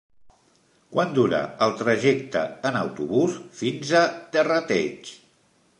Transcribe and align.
Quant 0.95 1.11
dura 1.17 1.41
el 1.65 1.75
trajecte 1.83 2.41
en 2.71 2.81
autobús 2.81 3.37
fins 3.61 3.95
a 4.05 4.07
Terrateig? 4.37 5.17